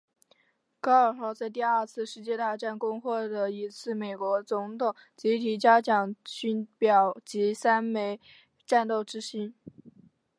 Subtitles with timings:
[0.79, 8.19] 高尔号在第二次世界大战共获得一次美国总统集体嘉奖勋表及三枚
[8.65, 9.53] 战斗之星。